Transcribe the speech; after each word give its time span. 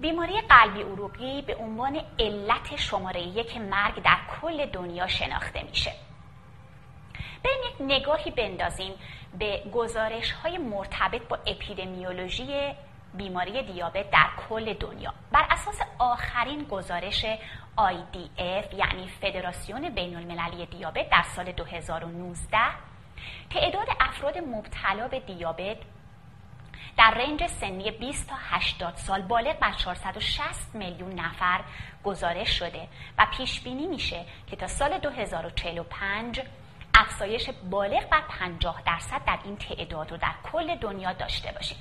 بیماری 0.00 0.40
قلبی 0.40 0.82
عروقی 0.82 1.42
به 1.42 1.56
عنوان 1.56 2.00
علت 2.18 2.76
شماره 2.76 3.20
یک 3.20 3.56
مرگ 3.56 4.02
در 4.02 4.18
کل 4.40 4.66
دنیا 4.66 5.06
شناخته 5.06 5.62
میشه. 5.62 5.92
بریم 7.44 7.58
یک 7.68 7.74
نگاهی 7.80 8.30
بندازیم 8.30 8.92
به 9.38 9.62
گزارش 9.74 10.32
های 10.32 10.58
مرتبط 10.58 11.22
با 11.28 11.38
اپیدمیولوژی 11.46 12.74
بیماری 13.14 13.62
دیابت 13.62 14.10
در 14.10 14.26
کل 14.48 14.74
دنیا. 14.74 15.14
بر 15.32 15.46
اساس 15.50 15.80
آخرین 15.98 16.64
گزارش 16.64 17.26
IDF 17.78 18.74
یعنی 18.74 19.08
فدراسیون 19.20 19.88
بین 19.88 20.16
المللی 20.16 20.66
دیابت 20.66 21.10
در 21.10 21.22
سال 21.22 21.52
2019 21.52 22.58
تعداد 23.50 23.86
افراد 24.00 24.38
مبتلا 24.38 25.08
به 25.08 25.20
دیابت 25.20 25.76
در 26.98 27.10
رنج 27.10 27.46
سنی 27.46 27.90
20 27.90 28.28
تا 28.28 28.36
80 28.38 28.94
سال 28.96 29.22
بالغ 29.22 29.58
بر 29.58 29.72
460 29.72 30.74
میلیون 30.74 31.12
نفر 31.12 31.60
گزارش 32.04 32.58
شده 32.58 32.88
و 33.18 33.26
پیش 33.36 33.60
بینی 33.60 33.86
میشه 33.86 34.24
که 34.46 34.56
تا 34.56 34.66
سال 34.66 34.98
2045 34.98 36.40
افزایش 36.94 37.50
بالغ 37.70 38.08
بر 38.08 38.20
50 38.28 38.82
درصد 38.86 39.24
در 39.26 39.38
این 39.44 39.56
تعداد 39.56 40.10
رو 40.10 40.16
در 40.16 40.32
کل 40.52 40.76
دنیا 40.76 41.12
داشته 41.12 41.52
باشیم. 41.52 41.78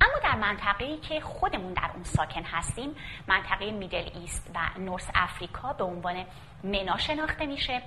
اما 0.00 0.18
در 0.22 0.36
منطقه‌ای 0.36 0.96
که 0.96 1.20
خودمون 1.20 1.72
در 1.72 1.90
اون 1.94 2.04
ساکن 2.04 2.42
هستیم 2.42 2.96
منطقه 3.26 3.70
میدل 3.70 4.08
ایست 4.14 4.50
و 4.54 4.80
نورس 4.80 5.10
افریقا 5.14 5.72
به 5.72 5.84
عنوان 5.84 6.24
منا 6.64 6.98
شناخته 6.98 7.46
میشه. 7.46 7.82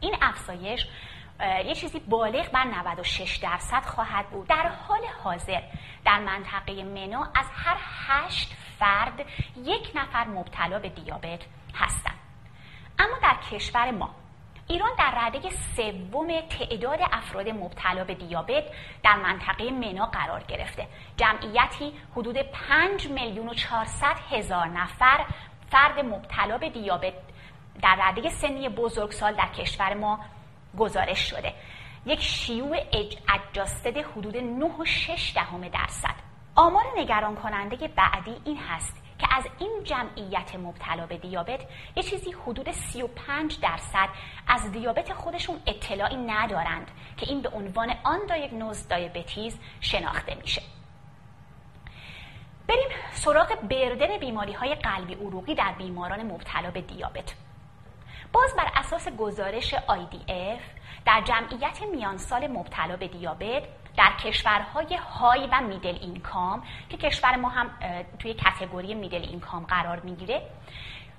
این 0.00 0.16
افزایش 0.22 0.86
یه 1.40 1.74
چیزی 1.74 2.00
بالغ 2.00 2.50
بر 2.50 2.64
96 2.64 3.36
درصد 3.36 3.82
خواهد 3.82 4.26
بود. 4.30 4.46
در 4.46 4.68
حال 4.68 5.00
حاضر 5.24 5.62
در 6.04 6.18
منطقه 6.18 6.84
منا 6.84 7.28
از 7.34 7.46
هر 7.54 7.76
هشت 8.06 8.56
فرد 8.78 9.26
یک 9.56 9.90
نفر 9.94 10.24
مبتلا 10.24 10.78
به 10.78 10.88
دیابت 10.88 11.40
هستند. 11.74 12.18
اما 12.98 13.18
در 13.22 13.36
کشور 13.50 13.90
ما 13.90 14.14
ایران 14.66 14.90
در 14.98 15.14
رده 15.16 15.50
سوم 15.50 16.40
تعداد 16.40 16.98
افراد 17.12 17.48
مبتلا 17.48 18.04
به 18.04 18.14
دیابت 18.14 18.64
در 19.02 19.16
منطقه 19.16 19.70
منا 19.70 20.06
قرار 20.06 20.42
گرفته. 20.42 20.86
جمعیتی 21.16 21.92
حدود 22.16 22.38
5 22.38 23.08
میلیون 23.08 23.48
و 23.48 23.54
400 23.54 24.16
هزار 24.30 24.66
نفر 24.66 25.24
فرد 25.70 25.98
مبتلا 26.04 26.58
به 26.58 26.70
دیابت 26.70 27.14
در 27.82 27.98
رده 28.02 28.28
سنی 28.28 28.68
بزرگسال 28.68 29.34
در 29.34 29.48
کشور 29.48 29.94
ما 29.94 30.20
گزارش 30.78 31.30
شده. 31.30 31.52
یک 32.06 32.22
شیوع 32.22 32.76
اجاستد 33.28 33.96
حدود 33.96 34.34
9.6 34.34 35.34
دهم 35.34 35.68
درصد. 35.68 36.14
آمار 36.56 36.84
نگران 36.96 37.36
کننده 37.36 37.88
بعدی 37.88 38.36
این 38.44 38.58
هست 38.58 39.02
که 39.18 39.26
از 39.30 39.44
این 39.58 39.84
جمعیت 39.84 40.54
مبتلا 40.54 41.06
به 41.06 41.16
دیابت 41.16 41.60
یه 41.96 42.02
چیزی 42.02 42.32
حدود 42.32 42.70
35 42.70 43.60
درصد 43.60 44.08
از 44.48 44.72
دیابت 44.72 45.12
خودشون 45.12 45.60
اطلاعی 45.66 46.16
ندارند 46.16 46.90
که 47.16 47.26
این 47.28 47.42
به 47.42 47.48
عنوان 47.48 47.94
آن 48.04 48.26
دایگنوز 48.28 48.88
دیابتیز 48.88 49.58
شناخته 49.80 50.34
میشه. 50.34 50.62
بریم 52.68 52.88
سراغ 53.12 53.60
بردن 53.70 54.18
بیماری 54.18 54.52
های 54.52 54.74
قلبی 54.74 55.14
عروقی 55.14 55.54
در 55.54 55.72
بیماران 55.72 56.22
مبتلا 56.22 56.70
به 56.70 56.80
دیابت. 56.80 57.34
باز 58.34 58.54
بر 58.56 58.70
اساس 58.74 59.08
گزارش 59.08 59.74
IDF 59.74 60.62
در 61.06 61.22
جمعیت 61.24 61.82
میانسال 61.92 62.46
مبتلا 62.46 62.96
به 62.96 63.08
دیابت 63.08 63.62
در 63.96 64.12
کشورهای 64.24 64.96
high 64.96 65.48
و 65.52 65.60
middle 65.60 65.98
income 66.00 66.62
که 66.88 66.96
کشور 66.96 67.36
ما 67.36 67.48
هم 67.48 67.70
توی 68.18 68.34
category 68.34 68.94
middle 68.94 69.22
income 69.22 69.64
قرار 69.64 70.00
می‌گیره 70.00 70.42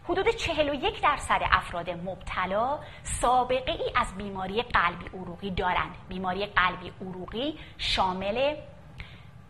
حدود 0.03 0.29
41 0.29 1.01
درصد 1.01 1.39
افراد 1.51 1.89
مبتلا 1.89 2.79
سابقه 3.03 3.71
ای 3.71 3.91
از 3.95 4.17
بیماری 4.17 4.61
قلبی 4.61 5.05
عروقی 5.17 5.51
دارند. 5.51 5.95
بیماری 6.09 6.45
قلبی 6.45 6.91
عروقی 7.01 7.59
شامل 7.77 8.55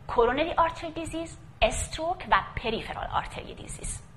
coronary 0.07 0.53
artery 0.53 0.91
disease 0.91 1.37
stroke 1.61 2.27
و 2.31 2.41
peripheral 2.55 3.07
artery 3.13 3.55
disease 3.55 4.14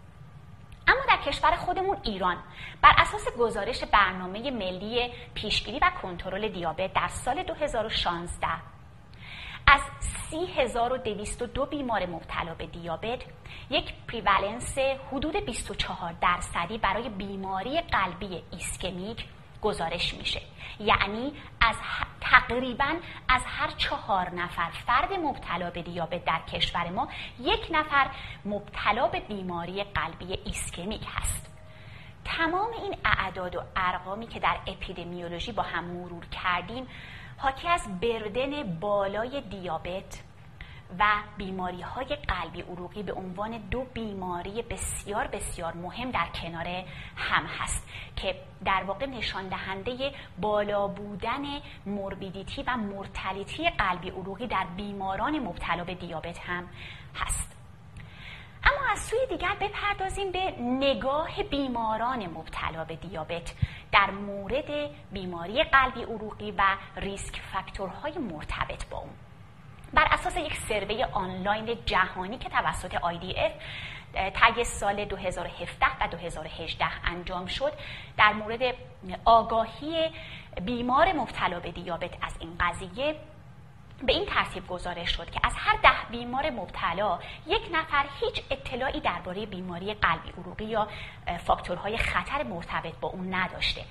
اما 0.88 1.00
در 1.08 1.16
کشور 1.16 1.56
خودمون 1.56 1.96
ایران 2.02 2.36
بر 2.82 2.92
اساس 2.98 3.28
گزارش 3.38 3.84
برنامه 3.84 4.50
ملی 4.50 5.12
پیشگیری 5.34 5.78
و 5.78 5.90
کنترل 6.02 6.48
دیابت 6.48 6.92
در 6.92 7.08
سال 7.08 7.42
2016 7.42 8.46
از 9.66 9.80
30202 10.30 11.66
بیمار 11.66 12.06
مبتلا 12.06 12.54
به 12.54 12.66
دیابت 12.66 13.20
یک 13.70 13.92
prevalence 14.08 14.78
حدود 15.12 15.36
24 15.36 16.14
درصدی 16.20 16.78
برای 16.78 17.08
بیماری 17.08 17.80
قلبی 17.80 18.42
ایسکمیک 18.50 19.24
گزارش 19.62 20.14
میشه. 20.14 20.42
یعنی 20.80 21.32
از 21.60 21.76
تقریبا 22.30 22.94
از 23.28 23.42
هر 23.46 23.70
چهار 23.70 24.30
نفر 24.30 24.70
فرد 24.70 25.12
مبتلا 25.12 25.70
به 25.70 25.82
دیابت 25.82 26.24
در 26.24 26.40
کشور 26.52 26.90
ما 26.90 27.08
یک 27.40 27.66
نفر 27.70 28.10
مبتلا 28.44 29.06
به 29.08 29.20
بیماری 29.20 29.84
قلبی 29.84 30.38
ایسکمیک 30.44 31.06
هست. 31.14 31.48
تمام 32.24 32.72
این 32.72 32.96
اعداد 33.04 33.56
و 33.56 33.62
ارقامی 33.76 34.26
که 34.26 34.40
در 34.40 34.56
اپیدمیولوژی 34.66 35.52
با 35.52 35.62
هم 35.62 35.84
مرور 35.84 36.26
کردیم 36.26 36.86
حاکی 37.38 37.68
از 37.68 38.00
burden 38.00 38.78
بالای 38.80 39.40
دیابت 39.40 40.22
و 40.98 41.04
بیماری 41.36 41.80
های 41.80 42.16
قلبی 42.16 42.60
عروقی 42.60 43.02
به 43.02 43.12
عنوان 43.12 43.58
دو 43.58 43.84
بیماری 43.94 44.62
بسیار 44.62 45.26
بسیار 45.26 45.72
مهم 45.72 46.10
در 46.10 46.26
کنار 46.26 46.66
هم 47.16 47.46
هست 47.46 47.88
که 48.16 48.34
در 48.64 48.82
واقع 48.86 49.06
نشان 49.06 49.48
دهنده 49.48 50.12
بالا 50.40 50.88
بودن 50.88 51.42
morbidity 51.86 52.62
و 52.62 52.76
mortality 52.76 53.70
قلبی 53.70 54.10
عروقی 54.10 54.46
در 54.46 54.66
بیماران 54.76 55.38
مبتلا 55.38 55.84
به 55.84 55.94
دیابت 55.94 56.38
هم 56.38 56.68
هست. 57.14 57.56
اما 58.64 58.92
از 58.92 58.98
سوی 58.98 59.26
دیگر 59.28 59.56
بپردازیم 59.60 60.32
به 60.32 60.54
نگاه 60.60 61.42
بیماران 61.42 62.26
مبتلا 62.26 62.84
به 62.84 62.96
دیابت 62.96 63.54
در 63.92 64.10
مورد 64.10 64.90
بیماری 65.12 65.62
قلبی 65.62 66.02
عروقی 66.02 66.50
و 66.50 66.62
ریسک 66.96 67.40
فاکتورهای 67.52 68.18
مرتبط 68.18 68.88
با 68.88 68.98
اون. 68.98 69.27
بر 69.94 70.08
اساس 70.10 70.36
یک 70.36 70.56
سروی 70.56 71.04
آنلاین 71.04 71.78
جهانی 71.86 72.38
که 72.38 72.48
توسط 72.48 72.94
IDF 72.94 73.52
تگ 74.14 74.62
سال 74.62 75.04
2017 75.04 75.86
و 76.00 76.08
2018 76.08 76.86
انجام 77.04 77.46
شد 77.46 77.72
در 78.16 78.32
مورد 78.32 78.74
آگاهی 79.24 80.10
بیمار 80.64 81.12
مبتلا 81.12 81.60
به 81.60 81.70
دیابت 81.70 82.10
از 82.22 82.36
این 82.40 82.56
قضیه 82.60 83.14
به 84.02 84.12
این 84.12 84.26
ترتیب 84.26 84.66
گزارش 84.66 85.10
شد 85.16 85.30
که 85.30 85.40
از 85.42 85.52
هر 85.56 85.76
ده 85.82 86.10
بیمار 86.10 86.50
مبتلا 86.50 87.18
یک 87.46 87.62
نفر 87.72 88.04
هیچ 88.20 88.42
اطلاعی 88.50 89.00
درباره 89.00 89.46
بیماری 89.46 89.94
قلبی 89.94 90.28
عروقی 90.38 90.64
یا 90.64 90.88
فاکتورهای 91.44 91.96
خطر 91.96 92.42
مرتبط 92.42 92.94
با 93.00 93.08
اون 93.08 93.34
نداشته. 93.34 93.84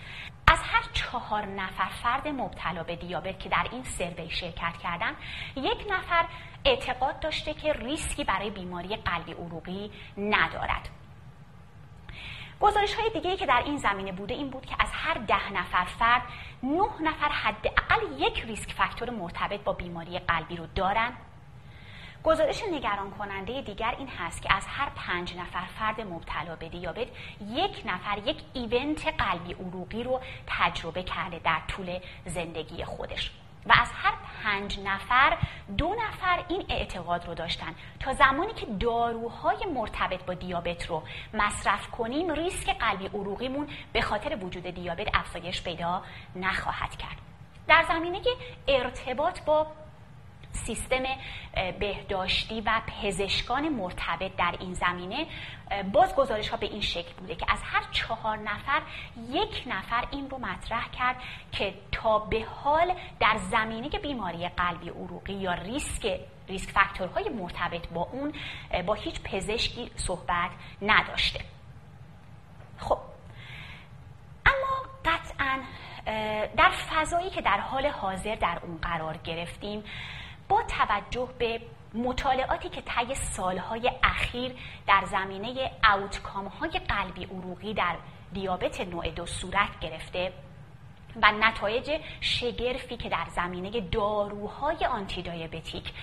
چهار 1.12 1.46
نفر 1.46 1.90
فرد 2.04 2.28
مبتلا 2.28 2.84
به 2.84 2.96
دیابت 2.96 3.40
که 3.40 3.50
در 3.50 3.68
این 3.72 3.84
سروی 3.84 4.30
شرکت 4.30 4.78
کردن 4.84 5.16
یک 5.56 5.86
نفر 5.90 6.26
اعتقاد 6.66 7.20
داشته 7.20 7.54
که 7.54 7.74
ریسکی 7.74 8.24
برای 8.24 8.50
بیماری 8.50 8.96
قلبی 8.96 9.32
عروقی 9.32 9.92
ندارد. 10.18 10.90
گزارش 12.60 12.94
های 12.96 13.10
دیگه 13.10 13.38
که 13.38 13.46
در 13.46 13.62
این 13.66 13.78
زمینه 13.78 14.12
بوده 14.12 14.34
این 14.34 14.50
بود 14.50 14.66
که 14.66 14.76
از 14.80 14.90
هر 14.92 15.14
ده 15.14 15.54
نفر 15.54 15.84
فرد 15.84 16.22
نه 16.64 17.02
نفر 17.02 17.30
حداقل 17.30 18.22
یک 18.22 18.44
ریسک 18.46 18.72
فاکتور 18.72 19.10
مرتبط 19.10 19.64
با 19.64 19.74
بیماری 19.74 20.20
قلبی 20.20 20.56
رو 20.56 20.68
دارن. 20.76 21.14
گزارش 22.28 22.64
نگران 22.72 23.12
کننده 23.12 23.62
دیگر 23.62 23.96
این 23.98 24.08
هست 24.08 24.42
که 24.42 24.54
از 24.54 24.64
هر 24.68 24.90
پنج 24.96 25.38
نفر 25.38 25.66
فرد 25.80 26.02
مبتلا 26.02 26.56
به 26.56 26.70
دیابت 26.70 27.08
یک 27.50 27.84
نفر 27.86 28.18
یک 28.26 28.38
ایونت 28.54 29.08
قلبی 29.08 29.54
عروقی 29.54 30.04
رو 30.04 30.22
تجربه 30.48 31.04
کرده 31.04 31.40
در 31.40 31.62
طول 31.68 32.00
زندگی 32.26 32.84
خودش. 32.84 33.32
و 33.66 33.74
از 33.82 33.92
هر 33.94 34.14
پنج 34.44 34.80
نفر 34.80 35.38
دو 35.78 35.96
نفر 35.96 36.44
این 36.48 36.66
اعتقاد 36.70 37.28
رو 37.28 37.34
داشتن. 37.34 37.76
تا 38.00 38.14
زمانی 38.14 38.54
که 38.54 38.66
داروهای 38.66 39.66
مرتبط 39.76 40.24
با 40.24 40.34
دیابت 40.34 40.86
رو 40.86 41.04
مصرف 41.34 41.88
کنیم 41.88 42.32
ریسک 42.32 42.78
قلبی 42.78 43.08
عروقیمون 43.08 43.68
به 43.94 44.02
خاطر 44.02 44.38
وجود 44.42 44.64
دیابت 44.64 45.08
افزایش 45.14 45.64
پیدا 45.64 46.04
نخواهد 46.36 46.96
کرد. 46.96 47.18
در 47.68 47.86
زمینه 47.90 48.22
ارتباط 48.68 49.42
با 49.42 49.68
سیستم 50.66 51.04
بهداشتی 51.80 52.62
و 52.62 52.82
پزشکان 53.02 53.70
مرتبط 53.70 54.36
در 54.36 54.56
این 54.60 54.74
زمینه 54.74 55.28
باز 55.94 56.16
گزارش 56.16 56.50
ها 56.50 56.58
به 56.58 56.66
این 56.66 56.82
شکل 56.82 57.14
بوده 57.14 57.36
که 57.36 57.46
از 57.50 57.60
هر 57.64 57.84
چهار 57.92 58.38
نفر 58.38 58.82
یک 59.30 59.64
نفر 59.68 60.08
این 60.12 60.30
رو 60.30 60.38
مطرح 60.38 60.90
کرد 60.92 61.16
که 61.52 61.74
تا 61.92 62.20
به 62.20 62.46
حال 62.64 62.94
در 63.20 63.38
زمینه 63.38 63.90
بیماری 63.90 64.48
قلبی 64.48 64.90
عروقی 64.90 65.34
یا 65.34 65.54
ریسک 65.54 66.20
ریسک 66.48 66.72
فاکتورهای 66.72 67.30
مرتبط 67.30 67.88
با 67.88 68.02
اون 68.12 68.34
با 68.86 68.94
هیچ 68.94 69.22
پزشکی 69.22 69.92
صحبت 69.96 70.52
نداشته. 70.82 71.40
خب 72.78 72.98
اما 74.46 74.86
قطعا 75.06 75.60
در 76.58 76.70
فضایی 76.70 77.30
که 77.30 77.42
در 77.42 77.60
حال 77.60 77.86
حاضر 77.86 78.36
در 78.36 78.60
اون 78.64 78.78
قرار 78.78 79.18
گرفتیم 79.18 79.84
با 80.50 80.64
توجه 80.64 81.30
به 81.40 81.62
مطالعاتی 81.94 82.70
که 82.70 82.82
طی 82.82 83.16
سالهای 83.16 83.92
اخیر 84.04 84.56
در 84.88 85.06
زمینه 85.06 85.72
اوتکام 85.94 86.46
های 86.48 86.70
قلبی 86.70 87.26
عروقی 87.26 87.74
در 87.74 87.96
دیابت 88.34 88.82
نوع 88.82 89.10
دو 89.10 89.26
صورت 89.26 89.80
گرفته 89.82 90.34
و 91.22 91.32
نتایج 91.32 92.02
شگرفی 92.22 92.98
که 92.98 93.10
در 93.10 93.26
زمینه 93.30 93.82
داروهای 93.82 94.86
آنتی 94.86 95.22
دیابتیک 95.22 95.94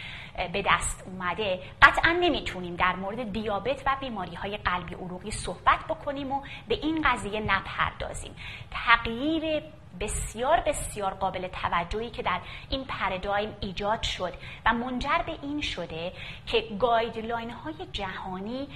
به 0.52 0.64
دست 0.66 1.04
اومده. 1.06 1.60
قطعا 1.82 2.12
نمی‌تونیم 2.12 2.76
در 2.76 2.96
مورد 2.96 3.32
دیابت 3.32 3.82
و 3.86 3.96
بیماری 4.00 4.34
های 4.34 4.56
قلبی 4.56 4.94
عروقی 4.94 5.30
صحبت 5.30 5.84
بکنیم 5.88 6.32
و 6.32 6.42
به 6.68 6.74
این 6.74 7.02
قضیه 7.04 7.40
نپردازیم. 7.40 8.36
تغییر 8.70 9.62
بسیار 10.00 10.60
بسیار 10.60 11.14
قابل 11.14 11.48
توجهی 11.48 12.10
که 12.10 12.22
در 12.22 12.40
این 12.70 12.84
پردایم 12.84 13.56
ایجاد 13.60 14.02
شد 14.02 14.32
و 14.66 14.72
منجر 14.72 15.18
به 15.26 15.38
این 15.42 15.60
شده 15.60 16.12
که 16.46 16.64
گایدلاین 16.78 17.50
های 17.50 17.74
جهانی 17.92 18.68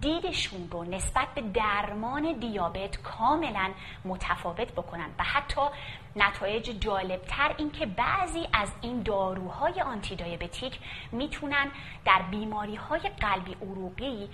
دیدشون 0.00 0.68
رو 0.70 0.84
نسبت 0.84 1.28
به 1.34 1.40
درمان 1.40 2.38
دیابت 2.38 3.02
کاملا 3.02 3.70
متفاوت 4.04 4.72
بکنن 4.72 5.10
و 5.18 5.24
حتی 5.24 5.60
نتایج 6.16 6.70
جالبتر 6.70 7.54
این 7.58 7.70
که 7.70 7.86
بعضی 7.86 8.48
از 8.52 8.72
این 8.80 9.02
داروهای 9.02 9.80
آنتی 9.80 10.16
دیابتیک 10.16 10.78
می‌تونن 11.12 11.70
در 12.04 12.22
بیماری 12.30 12.74
های 12.74 13.00
قلبی 13.00 13.56
عروقی 13.62 14.28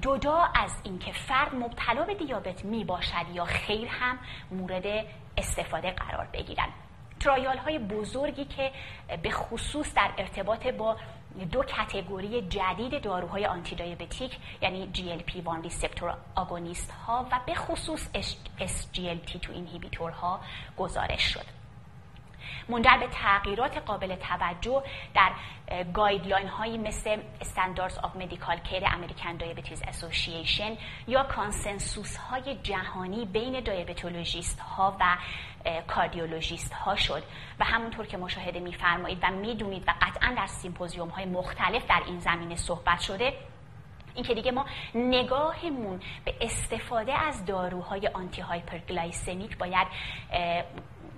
جدا 0.00 0.48
از 0.54 0.80
اینکه 0.84 1.12
فرد 1.12 1.54
مبتلا 1.54 2.04
به 2.04 2.14
دیابت 2.14 2.64
می 2.64 2.84
باشد 2.84 3.26
یا 3.34 3.44
خیر 3.44 3.88
هم 3.88 4.18
مورد 4.50 5.06
استفاده 5.36 5.90
قرار 5.90 6.28
بگیرن. 6.32 6.68
ترایال 7.22 7.58
های 7.58 7.78
بزرگی 7.78 8.44
که 8.44 8.70
به 9.22 9.30
خصوص 9.30 9.94
در 9.94 10.10
ارتباط 10.18 10.66
با 10.66 10.96
دو 11.52 11.62
کتگوری 11.62 12.42
جدید 12.42 13.02
داروهای 13.02 13.46
آنتی 13.46 13.76
دیابتیک 13.76 14.36
یعنی 14.62 14.88
GLP-1 14.94 15.62
ریسپتور 15.62 16.16
آگونیست 16.34 16.90
ها 16.90 17.26
و 17.32 17.40
به 17.46 17.54
خصوص 17.54 18.08
SGLT2 18.58 19.50
inhibitor 19.50 20.10
ها 20.10 20.40
گزارش 20.76 21.22
شد. 21.22 21.61
منجر 22.68 22.96
به 23.00 23.06
تغییرات 23.06 23.78
قابل 23.78 24.16
توجه 24.16 24.82
در 25.14 25.32
guideline 25.94 26.48
هایی 26.48 26.78
مثل 26.78 27.22
Standards 27.40 27.98
of 27.98 28.16
Medical 28.16 28.56
Care 28.56 28.82
American 28.86 29.36
Diabetes 29.36 29.82
Association 29.82 30.76
یا 31.06 31.22
consensus 31.22 32.16
های 32.16 32.54
جهانی 32.62 33.24
بین 33.24 33.60
diabetologist 33.60 34.60
ها 34.60 34.96
و 35.00 35.16
cardiologist 35.86 36.72
ها 36.72 36.96
شد. 36.96 37.22
و 37.60 37.64
همونطور 37.64 38.06
که 38.06 38.16
مشاهده 38.16 38.60
میفرمایید 38.60 39.18
و 39.22 39.30
می‌دونید 39.30 39.84
و 39.88 39.94
قطعا 40.00 40.34
در 40.36 40.46
symposium 40.46 41.08
های 41.08 41.24
مختلف 41.24 41.86
در 41.86 42.02
این 42.06 42.18
زمینه 42.18 42.56
صحبت 42.56 43.00
شده 43.00 43.32
این 44.14 44.24
که 44.24 44.34
دیگه 44.34 44.50
ما 44.50 44.66
نگاهمون 44.94 46.00
به 46.24 46.34
استفاده 46.40 47.12
از 47.12 47.44
داروهای 47.44 48.08
antihyperglycemic 48.08 49.58
باید 49.58 49.86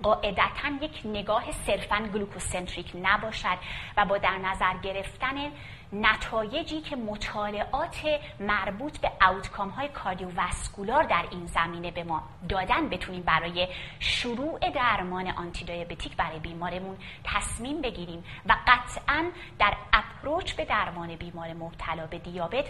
قاعدتا 0.03 0.69
یک 0.81 1.01
نگاه 1.05 1.53
صرفا 1.53 2.09
glucocentric 2.15 2.93
نباشد 3.03 3.59
و 3.97 4.05
با 4.05 4.19
در 4.19 4.39
نظر 4.39 4.75
گرفتن 4.83 5.53
نتایجی 5.93 6.81
که 6.81 6.97
مطالعات 6.97 8.21
مربوط 8.41 8.99
به 8.99 9.11
outcome 9.29 9.69
های 9.69 9.89
cardiovascular 9.89 11.03
در 11.03 11.25
این 11.31 11.47
زمینه 11.47 11.91
به 11.91 12.05
ما 12.05 12.23
دادن 12.49 12.89
بتونیم 12.89 13.23
برای 13.23 13.69
شروع 13.99 14.59
درمان 14.71 15.29
antidiabetic 15.29 16.17
برای 16.17 16.39
بیمارمون 16.39 16.97
تصمیم 17.25 17.81
بگیریم 17.81 18.25
و 18.47 18.57
قطعا 18.67 19.31
در 19.59 19.75
اپروچ 19.93 20.53
به 20.53 20.65
درمان 20.65 21.17
بیمار 21.17 21.53
مبتلا 21.53 22.07
به 22.07 22.19
دیابت 22.19 22.67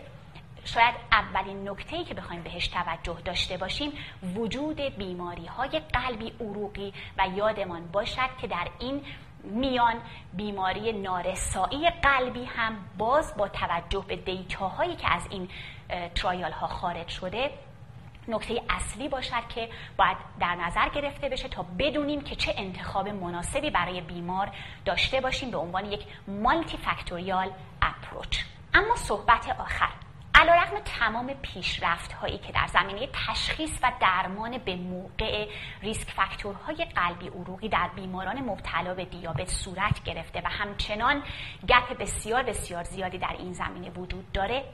شاید 0.65 0.95
اولین 1.13 1.69
نکته 1.69 2.05
که 2.05 2.15
بخوایم 2.15 2.43
بهش 2.43 2.69
توجه 2.69 3.17
داشته 3.25 3.57
باشیم 3.57 3.93
وجود 4.37 4.81
بیماری 4.81 5.47
های 5.47 5.81
قلبی 5.93 6.33
عروقی 6.41 6.93
و 7.19 7.29
یادمان 7.37 7.87
باشد 7.87 8.37
که 8.41 8.47
در 8.47 8.69
این 8.79 9.03
میان 9.45 9.95
بیماری 10.33 10.93
نارسایی 10.93 11.91
قلبی 11.91 12.45
هم 12.45 12.77
باز 12.99 13.37
با 13.37 13.49
توجه 13.49 14.05
به 14.09 14.17
دیتاهایی 14.17 14.97
که 14.97 15.13
از 15.13 15.27
این 15.31 15.49
ترایال 16.15 16.53
ها 16.53 16.67
خارج 16.67 17.09
شده 17.09 17.51
نکته 18.29 18.63
اصلی 18.71 19.09
باشد 19.09 19.49
که 19.49 19.69
باید 19.97 20.17
در 20.41 20.55
نظر 20.55 20.89
گرفته 20.89 21.29
بشه 21.29 21.49
تا 21.49 21.67
بدونیم 21.79 22.21
که 22.21 22.37
چه 22.37 22.55
انتخاب 22.59 23.09
مناسبی 23.09 23.71
برای 23.71 24.01
بیمار 24.01 24.51
داشته 24.85 25.21
باشیم 25.21 25.51
به 25.51 25.57
عنوان 25.57 25.93
یک 25.93 26.07
مالتی 26.29 26.77
فکتوریال 26.77 27.51
اپروچ 27.83 28.39
اما 28.75 28.97
صحبت 28.97 29.61
آخر. 29.61 30.04
علیرغم 30.49 30.81
تمام 30.85 31.35
پیشرفت 31.43 32.12
هایی 32.12 32.38
که 32.38 32.52
در 32.52 32.67
زمینه 32.67 33.08
تشخیص 33.12 33.79
و 33.82 33.93
درمان 34.00 34.58
به 34.58 34.76
موقع 34.76 35.49
ریسک 35.82 36.11
فاکتورهای 36.11 36.85
قلبی 36.85 37.29
عروقی 37.29 37.69
در 37.69 37.91
بیماران 37.96 38.38
مبتلا 38.38 38.94
به 38.94 39.05
دیابت 39.05 39.49
صورت 39.49 40.02
گرفته 40.05 40.41
و 40.41 40.49
همچنان 40.49 41.23
گپ 41.69 41.99
بسیار 41.99 42.43
بسیار 42.43 42.82
زیادی 42.82 43.19
در 43.19 43.37
این 43.38 43.52
زمینه 43.52 43.91
وجود 43.91 44.32
داره. 44.32 44.64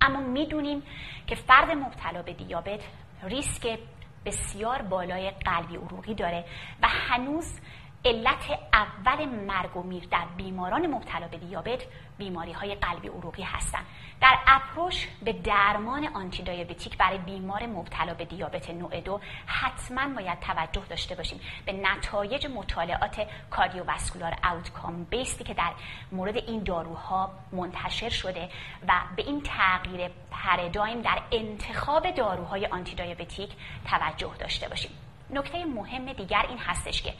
اما 0.00 0.20
می‌دونیم 0.20 0.82
که 1.26 1.34
فرد 1.34 1.70
مبتلا 1.70 2.22
به 2.22 2.32
دیابت 2.32 2.80
ریسک 3.22 3.78
بسیار 4.24 4.82
بالای 4.82 5.30
قلبی 5.30 5.76
عروقی 5.76 6.14
داره 6.14 6.44
و 6.82 6.88
هنوز 6.88 7.60
علت 8.04 8.58
اول 8.72 9.24
مرگ 9.24 9.76
و 9.76 9.82
میر 9.82 10.04
در 10.10 10.24
بیماران 10.36 10.86
مبتلا 10.86 11.28
به 11.28 11.36
دیابت 11.36 11.82
بیماری 12.18 12.52
های 12.52 12.74
قلبی 12.74 13.08
عروقی 13.08 13.42
هستند. 13.42 13.86
در 14.20 14.38
اپروش 14.46 15.08
به 15.22 15.32
درمان 15.32 16.08
آنتی 16.14 16.42
دیابتیک 16.42 16.96
برای 16.96 17.18
بیمار 17.18 17.66
مبتلا 17.66 18.14
به 18.14 18.24
دیابت 18.24 18.70
نوع 18.70 19.00
دو 19.00 19.20
حتما 19.46 20.14
باید 20.14 20.40
توجه 20.40 20.82
داشته 20.88 21.14
باشیم. 21.14 21.40
به 21.66 21.72
نتایج 21.72 22.46
مطالعات 22.46 23.26
کاردیوواسکولار 23.50 24.36
اوتکام 24.52 25.04
بیستی 25.04 25.44
که 25.44 25.54
در 25.54 25.72
مورد 26.12 26.36
این 26.36 26.62
داروها 26.62 27.30
منتشر 27.52 28.08
شده 28.08 28.48
و 28.88 28.92
به 29.16 29.22
این 29.22 29.42
تغییر 29.42 30.10
پردایم 30.30 31.00
در 31.02 31.18
انتخاب 31.32 32.10
داروهای 32.10 32.66
آنتی 32.66 32.94
دیابتیک 32.94 33.50
توجه 33.90 34.30
داشته 34.38 34.68
باشیم. 34.68 34.90
نکته 35.30 35.64
مهم 35.64 36.12
دیگر 36.12 36.46
این 36.48 36.58
هستش 36.58 37.02
که 37.02 37.14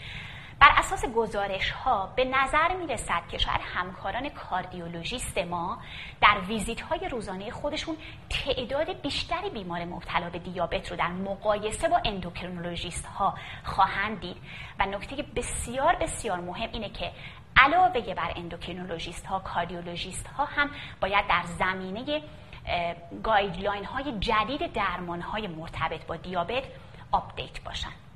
بر 0.61 0.71
اساس 0.76 1.05
گزارش 1.05 1.71
ها 1.71 2.12
به 2.17 2.25
نظر 2.25 2.76
می 2.76 2.87
رسد 2.87 3.23
که 3.29 3.38
شاید 3.38 3.61
همکاران 3.75 4.29
cardiologist 4.29 5.38
ما 5.38 5.79
در 6.21 6.40
ویزیت 6.49 6.81
های 6.81 7.09
روزانه 7.09 7.50
خودشون 7.50 7.97
تعداد 8.31 9.00
بیشتری 9.02 9.50
بیمار 9.50 9.85
مبتلا 9.85 10.31
به 10.31 10.38
دیابت 10.38 10.90
رو 10.90 10.97
در 10.97 11.09
مقایسه 11.09 11.88
با 11.88 12.00
endocrinologist 12.05 13.07
ها 13.07 13.35
خواهند 13.64 14.21
دید. 14.21 14.37
و 14.79 14.87
نکته 14.87 15.25
بسیار 15.37 15.97
بسیار 15.97 16.40
مهم 16.40 16.69
اینه 16.73 16.88
که 16.88 17.12
علاوه 17.57 18.14
بر 18.14 18.33
endocrinologist 18.37 19.26
ها 19.26 19.38
cardiologist 19.38 20.26
ها 20.26 20.45
هم 20.45 20.71
باید 21.00 21.26
در 21.26 21.43
زمینه 21.43 22.23
guideline 23.23 23.85
های 23.85 24.19
جدید 24.19 24.73
درمان 24.73 25.21
های 25.21 25.47
مرتبط 25.47 26.07
با 26.07 26.17
دیابت 26.17 26.64
update 27.12 27.64
باشند. 27.64 28.10